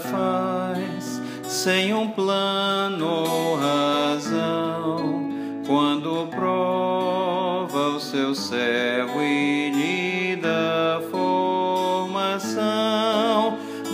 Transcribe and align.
faz 0.00 1.20
sem 1.44 1.94
um 1.94 2.08
plano 2.08 3.06
ou 3.06 3.56
razão, 3.56 5.30
quando 5.66 6.26
prova 6.28 7.88
o 7.88 8.00
seu 8.00 8.34
servo 8.34 9.20
e 9.20 9.70
lhe 9.70 10.36
dá 10.36 11.00
formação, 11.10 12.48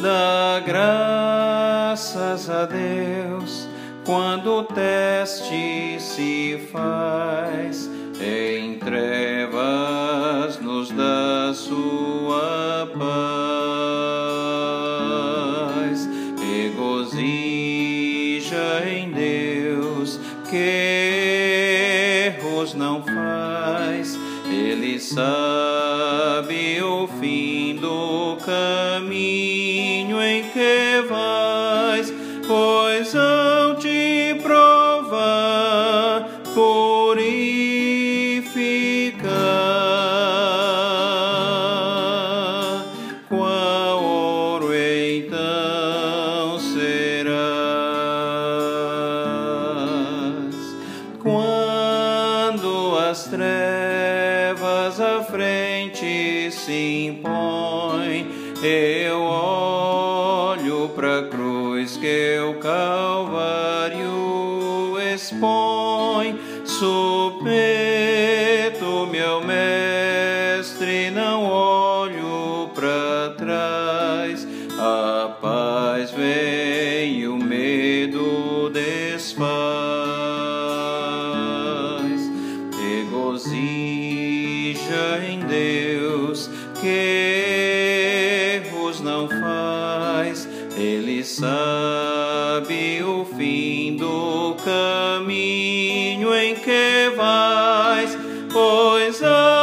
dá 0.01 0.63
graças 0.65 2.49
a 2.49 2.65
Deus 2.67 3.69
quando 4.07 4.59
o 4.59 4.63
teste 4.63 5.97
se 5.99 6.69
faz 6.71 7.91
em 8.21 8.79
trevas 8.79 10.61
nos 10.61 10.91
dá 10.93 11.46
Regozija 17.07 18.83
em 18.85 19.11
Deus 19.13 20.19
que 20.51 22.33
erros 22.37 22.75
não 22.75 23.01
faz, 23.03 24.19
Ele 24.51 24.99
sabe 24.99 26.83
o 26.83 27.07
fim 27.21 27.77
do 27.77 28.37
caminho 28.45 30.21
em 30.21 30.43
que 30.51 31.01
vais, 31.09 31.46
se 56.67 57.07
impõem, 57.07 58.27
eu 58.61 59.21
olho 59.21 60.89
para 60.97 61.21
a 61.21 61.23
cruz 61.29 61.97
que 61.97 62.41
o 62.41 62.55
Calvário 62.55 64.03
expõe. 65.15 66.37
Supeto, 66.65 67.47
meu 69.13 69.41
mestre, 69.45 71.13
não 71.13 71.45
olho 71.45 72.69
para 72.75 73.31
trás. 73.39 74.45
A 74.77 75.29
paz 75.41 76.11
vem 76.11 76.56
em 85.23 85.41
Deus 85.41 86.51
que 86.81 88.63
erros 88.65 89.01
não 89.01 89.29
faz, 89.29 90.49
Ele 90.77 91.25
sabe 91.25 93.03
o 93.03 93.25
fim 93.37 93.97
do 93.97 94.55
caminho 94.65 96.35
em 96.35 96.55
que 96.55 97.11
vais, 97.17 98.17
pois 98.53 99.23
ao 99.23 99.56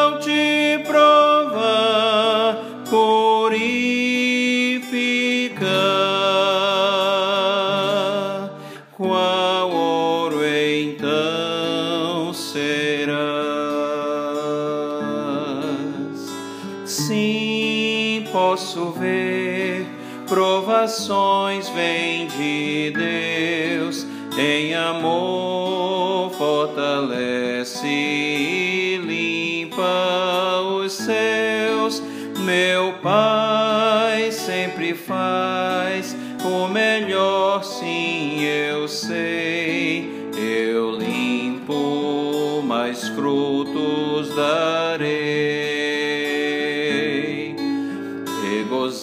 Sim, 17.13 18.25
posso 18.31 18.89
ver 18.89 19.85
provações 20.27 21.69
vêm 21.69 22.25
de 22.25 22.89
Deus, 22.89 24.07
em 24.35 24.73
amor 24.73 26.31
fortalece 26.31 27.85
e 27.85 28.97
limpa 28.97 30.59
os 30.61 30.93
seus. 30.93 32.01
Meu 32.39 32.93
Pai 32.93 34.31
sempre 34.31 34.95
faz 34.95 36.17
o 36.43 36.67
melhor, 36.67 37.63
sim, 37.63 38.41
eu 38.43 38.87
sei. 38.87 40.09
Eu 40.35 40.97
limpo, 40.97 42.63
mais 42.65 43.07
frutos 43.09 44.35
darei. 44.35 45.72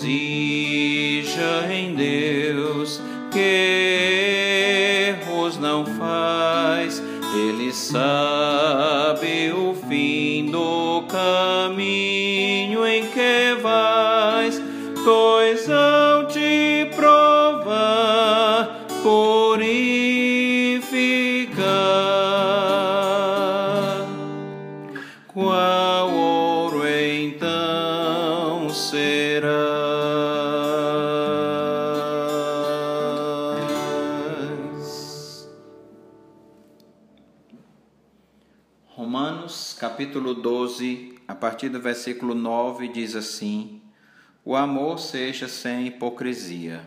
Regozija 0.01 1.69
em 1.71 1.95
Deus, 1.95 3.03
que 3.31 5.09
erros 5.11 5.59
não 5.59 5.85
faz, 5.85 7.03
Ele 7.35 7.71
sabe 7.73 9.53
o 9.53 9.75
fim 9.89 10.47
do 10.51 11.03
caminho 11.03 12.87
em 12.87 13.07
que 13.09 13.50
Romanos 39.01 39.75
capítulo 39.81 40.35
12, 40.35 41.15
a 41.27 41.35
partir 41.35 41.71
do 41.71 41.81
versículo 41.81 42.35
9, 42.35 42.87
diz 42.89 43.17
assim: 43.17 43.81
O 44.45 44.55
amor 44.55 44.99
seja 44.99 45.49
sem 45.49 45.87
hipocrisia. 45.87 46.87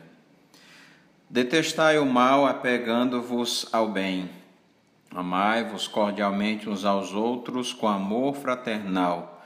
Detestai 1.27 1.97
o 1.97 2.05
mal, 2.05 2.45
apegando-vos 2.45 3.67
ao 3.71 3.89
bem. 3.89 4.29
Amai-vos 5.09 5.87
cordialmente 5.87 6.69
uns 6.69 6.85
aos 6.85 7.15
outros 7.15 7.73
com 7.73 7.87
amor 7.87 8.35
fraternal, 8.35 9.43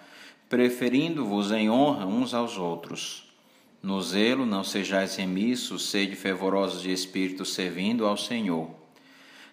preferindo-vos 0.50 1.54
em 1.54 1.70
honra 1.70 2.06
uns 2.06 2.34
aos 2.34 2.58
outros. 2.58 3.32
No 3.82 4.02
zelo 4.02 4.46
não 4.46 4.66
sejais 4.66 5.16
remissos, 5.16 5.90
sede 5.90 6.18
fervorosos 6.18 6.82
de 6.82 6.92
espírito, 6.92 7.46
servindo 7.46 8.06
ao 8.06 8.18
Senhor. 8.18 8.70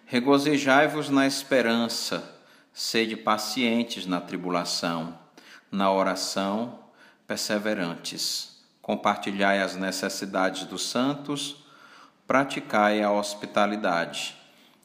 Regozijai-vos 0.05 1.09
na 1.09 1.25
esperança, 1.25 2.34
sede 2.77 3.15
pacientes 3.15 4.05
na 4.05 4.19
tribulação, 4.19 5.17
na 5.71 5.89
oração, 5.89 6.77
perseverantes. 7.25 8.61
Compartilhai 8.81 9.61
as 9.61 9.77
necessidades 9.77 10.65
dos 10.65 10.85
santos, 10.89 11.65
praticai 12.27 13.01
a 13.01 13.09
hospitalidade. 13.09 14.35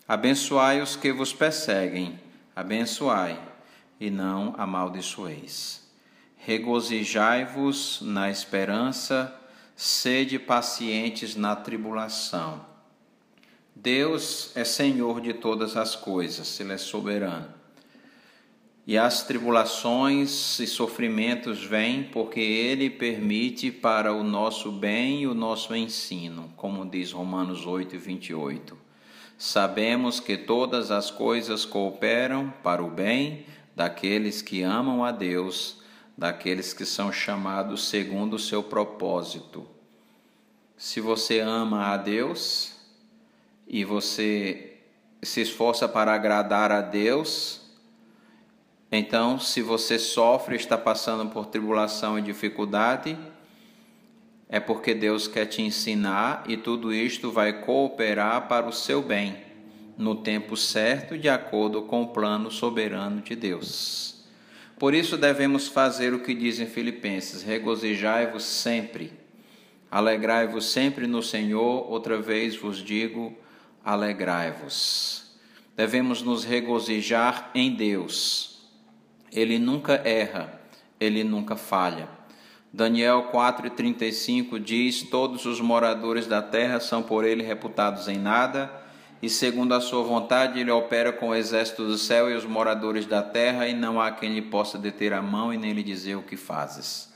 Abençoai 0.06 0.80
os 0.80 0.94
que 0.94 1.12
vos 1.12 1.32
perseguem, 1.32 2.20
abençoai 2.54 3.36
e 3.98 4.08
não 4.08 4.54
amaldiçoeis. 4.56 5.90
Regozijai-vos 6.36 8.02
na 8.02 8.30
esperança, 8.30 9.36
sede 9.74 10.38
pacientes 10.38 11.34
na 11.34 11.56
tribulação. 11.56 12.64
Deus 13.74 14.52
é 14.54 14.62
Senhor 14.62 15.20
de 15.20 15.34
todas 15.34 15.76
as 15.76 15.96
coisas, 15.96 16.60
Ele 16.60 16.74
é 16.74 16.78
soberano. 16.78 17.59
E 18.86 18.96
as 18.96 19.22
tribulações 19.22 20.58
e 20.58 20.66
sofrimentos 20.66 21.62
vêm 21.62 22.04
porque 22.04 22.40
Ele 22.40 22.88
permite 22.90 23.70
para 23.70 24.12
o 24.12 24.24
nosso 24.24 24.72
bem 24.72 25.22
e 25.22 25.26
o 25.26 25.34
nosso 25.34 25.74
ensino, 25.74 26.52
como 26.56 26.88
diz 26.88 27.12
Romanos 27.12 27.66
8, 27.66 27.98
28. 27.98 28.76
Sabemos 29.38 30.18
que 30.18 30.36
todas 30.36 30.90
as 30.90 31.10
coisas 31.10 31.64
cooperam 31.64 32.52
para 32.62 32.82
o 32.82 32.90
bem 32.90 33.46
daqueles 33.76 34.42
que 34.42 34.62
amam 34.62 35.04
a 35.04 35.12
Deus, 35.12 35.78
daqueles 36.16 36.74
que 36.74 36.84
são 36.84 37.12
chamados 37.12 37.88
segundo 37.88 38.34
o 38.34 38.38
seu 38.38 38.62
propósito. 38.62 39.66
Se 40.76 41.00
você 41.00 41.40
ama 41.40 41.86
a 41.86 41.96
Deus 41.96 42.72
e 43.66 43.84
você 43.84 44.78
se 45.22 45.40
esforça 45.40 45.88
para 45.88 46.12
agradar 46.12 46.72
a 46.72 46.80
Deus, 46.80 47.59
então, 48.92 49.38
se 49.38 49.62
você 49.62 49.98
sofre, 49.98 50.56
está 50.56 50.76
passando 50.76 51.30
por 51.30 51.46
tribulação 51.46 52.18
e 52.18 52.22
dificuldade, 52.22 53.16
é 54.48 54.58
porque 54.58 54.92
Deus 54.94 55.28
quer 55.28 55.46
te 55.46 55.62
ensinar 55.62 56.42
e 56.48 56.56
tudo 56.56 56.92
isto 56.92 57.30
vai 57.30 57.60
cooperar 57.60 58.48
para 58.48 58.66
o 58.66 58.72
seu 58.72 59.00
bem, 59.00 59.36
no 59.96 60.16
tempo 60.16 60.56
certo, 60.56 61.16
de 61.16 61.28
acordo 61.28 61.82
com 61.82 62.02
o 62.02 62.08
plano 62.08 62.50
soberano 62.50 63.20
de 63.20 63.36
Deus. 63.36 64.24
Por 64.76 64.92
isso 64.92 65.16
devemos 65.16 65.68
fazer 65.68 66.12
o 66.12 66.20
que 66.20 66.34
dizem 66.34 66.66
Filipenses: 66.66 67.44
regozijai-vos 67.44 68.42
sempre, 68.42 69.12
alegrai-vos 69.88 70.64
sempre 70.64 71.06
no 71.06 71.22
Senhor, 71.22 71.88
outra 71.88 72.20
vez 72.20 72.56
vos 72.56 72.78
digo, 72.78 73.36
alegrai-vos. 73.84 75.30
Devemos 75.76 76.22
nos 76.22 76.42
regozijar 76.42 77.52
em 77.54 77.76
Deus. 77.76 78.59
Ele 79.32 79.60
nunca 79.60 79.94
erra, 80.04 80.60
ele 80.98 81.22
nunca 81.22 81.54
falha. 81.54 82.08
Daniel 82.72 83.30
4,35 83.32 84.58
diz: 84.58 85.02
Todos 85.02 85.46
os 85.46 85.60
moradores 85.60 86.26
da 86.26 86.42
terra 86.42 86.80
são 86.80 87.00
por 87.00 87.24
ele 87.24 87.42
reputados 87.42 88.08
em 88.08 88.18
nada, 88.18 88.72
e 89.22 89.28
segundo 89.28 89.72
a 89.72 89.80
sua 89.80 90.02
vontade 90.02 90.58
ele 90.58 90.70
opera 90.72 91.12
com 91.12 91.28
o 91.28 91.34
exército 91.34 91.86
do 91.86 91.96
céu 91.96 92.28
e 92.28 92.34
os 92.34 92.44
moradores 92.44 93.06
da 93.06 93.22
terra, 93.22 93.68
e 93.68 93.74
não 93.74 94.00
há 94.00 94.10
quem 94.10 94.34
lhe 94.34 94.42
possa 94.42 94.76
deter 94.76 95.12
a 95.12 95.22
mão 95.22 95.54
e 95.54 95.56
nem 95.56 95.72
lhe 95.72 95.82
dizer 95.84 96.16
o 96.16 96.22
que 96.22 96.36
fazes. 96.36 97.12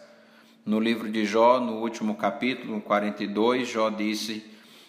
No 0.65 0.79
livro 0.79 1.11
de 1.11 1.25
Jó, 1.25 1.59
no 1.59 1.81
último 1.81 2.15
capítulo, 2.15 2.81
42, 2.81 3.69
Jó 3.69 3.91
disse: 3.91 4.45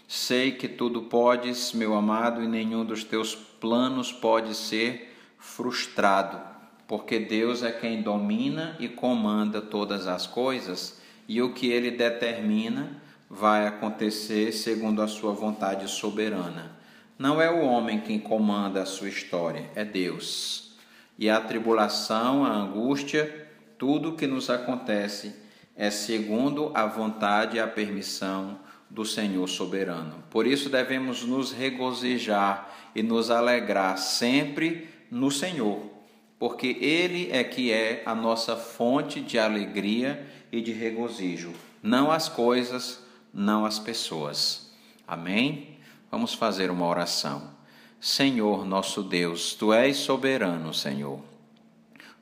Sei 0.07 0.51
que 0.51 0.68
tudo 0.68 1.01
podes, 1.04 1.74
meu 1.74 1.95
amado, 1.95 2.44
e 2.44 2.48
nenhum 2.48 2.86
dos 2.86 3.04
teus 3.04 3.33
planos 3.33 4.12
pode 4.12 4.54
ser 4.54 5.16
frustrado 5.39 6.54
porque 6.87 7.19
Deus 7.19 7.63
é 7.63 7.71
quem 7.71 8.01
domina 8.01 8.75
e 8.79 8.87
comanda 8.87 9.61
todas 9.61 10.07
as 10.07 10.27
coisas, 10.27 10.99
e 11.27 11.41
o 11.41 11.53
que 11.53 11.67
ele 11.67 11.91
determina 11.91 13.01
vai 13.29 13.65
acontecer 13.65 14.51
segundo 14.51 15.01
a 15.01 15.07
sua 15.07 15.33
vontade 15.33 15.89
soberana. 15.89 16.75
Não 17.17 17.41
é 17.41 17.49
o 17.49 17.65
homem 17.65 18.01
quem 18.01 18.19
comanda 18.19 18.81
a 18.81 18.85
sua 18.85 19.09
história, 19.09 19.69
é 19.73 19.83
Deus. 19.83 20.75
E 21.17 21.29
a 21.29 21.39
tribulação, 21.39 22.45
a 22.45 22.53
angústia, 22.53 23.47
tudo 23.77 24.09
o 24.09 24.15
que 24.15 24.27
nos 24.27 24.49
acontece 24.49 25.35
é 25.75 25.89
segundo 25.89 26.71
a 26.73 26.85
vontade 26.85 27.57
e 27.57 27.59
a 27.59 27.67
permissão 27.67 28.59
do 28.89 29.03
Senhor 29.03 29.47
soberano. 29.47 30.23
Por 30.29 30.45
isso 30.45 30.69
devemos 30.69 31.23
nos 31.23 31.51
regozijar 31.51 32.69
e 32.93 33.01
nos 33.01 33.31
alegrar 33.31 33.97
sempre 33.97 34.88
no 35.09 35.31
Senhor 35.31 35.94
porque 36.37 36.77
Ele 36.79 37.29
é 37.31 37.43
que 37.43 37.71
é 37.71 38.03
a 38.05 38.13
nossa 38.13 38.55
fonte 38.55 39.21
de 39.21 39.39
alegria 39.39 40.25
e 40.51 40.61
de 40.61 40.71
regozijo, 40.71 41.53
não 41.81 42.11
as 42.11 42.27
coisas, 42.27 43.03
não 43.33 43.65
as 43.65 43.79
pessoas. 43.79 44.71
Amém? 45.07 45.77
Vamos 46.11 46.33
fazer 46.33 46.71
uma 46.71 46.87
oração. 46.87 47.55
Senhor 47.99 48.65
nosso 48.65 49.01
Deus, 49.01 49.53
Tu 49.53 49.73
és 49.73 49.97
soberano, 49.97 50.73
Senhor. 50.73 51.19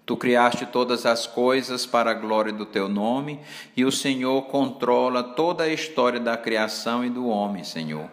Tu 0.06 0.18
criaste 0.18 0.66
todas 0.66 1.06
as 1.06 1.26
coisas 1.26 1.86
para 1.86 2.12
a 2.12 2.14
glória 2.14 2.52
do 2.52 2.66
teu 2.66 2.90
nome 2.90 3.40
e 3.76 3.86
o 3.86 3.92
Senhor 3.92 4.42
controla 4.44 5.24
toda 5.24 5.64
a 5.64 5.70
história 5.70 6.20
da 6.20 6.36
criação 6.36 7.06
e 7.06 7.10
do 7.10 7.28
homem, 7.28 7.64
Senhor. 7.64 8.10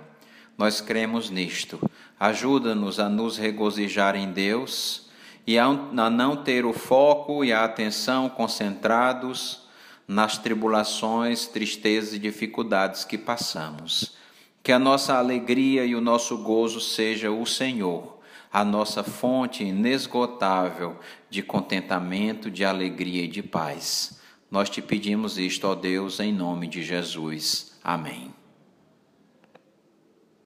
Nós 0.57 0.81
cremos 0.81 1.31
nisto. 1.31 1.81
Ajuda-nos 2.19 3.01
a 3.01 3.09
nos 3.09 3.37
regozijar 3.37 4.15
em 4.15 4.31
Deus 4.31 5.10
e 5.47 5.59
a 5.59 5.69
não 5.69 6.37
ter 6.37 6.65
o 6.65 6.73
foco 6.73 7.45
e 7.45 7.53
a 7.53 7.65
atenção 7.65 8.29
concentrados 8.29 9.69
nas 10.07 10.39
tribulações, 10.39 11.47
tristezas 11.47 12.15
e 12.15 12.19
dificuldades 12.19 13.05
que 13.05 13.17
passamos. 13.17 14.17
Que 14.63 14.73
a 14.73 14.79
nossa 14.79 15.17
alegria 15.17 15.85
e 15.85 15.95
o 15.95 16.01
nosso 16.01 16.39
gozo 16.39 16.81
seja 16.81 17.31
o 17.31 17.47
Senhor, 17.47 18.19
a 18.53 18.65
nossa 18.65 19.03
fonte 19.03 19.65
inesgotável 19.65 20.99
de 21.31 21.43
contentamento, 21.43 22.51
de 22.51 22.65
alegria 22.65 23.25
e 23.25 23.29
de 23.29 23.43
paz. 23.43 24.21
Nós 24.51 24.69
te 24.69 24.83
pedimos 24.83 25.39
isto, 25.39 25.67
ó 25.67 25.75
Deus, 25.75 26.19
em 26.19 26.33
nome 26.33 26.67
de 26.67 26.83
Jesus. 26.83 27.79
Amém. 27.83 28.40